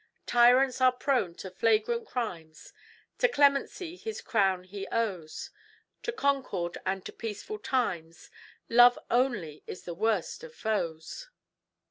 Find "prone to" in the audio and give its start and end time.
0.93-1.51